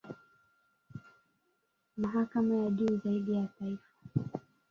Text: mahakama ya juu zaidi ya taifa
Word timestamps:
mahakama 1.97 2.55
ya 2.55 2.69
juu 2.69 2.97
zaidi 2.97 3.33
ya 3.35 3.47
taifa 3.59 3.89